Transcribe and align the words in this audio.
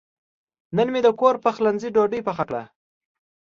نن 0.75 0.87
مې 0.93 1.01
د 1.05 1.09
کور 1.19 1.35
پخلنځي 1.45 1.89
ډوډۍ 1.95 2.21
پخه 2.27 2.43
کړه. 2.49 2.63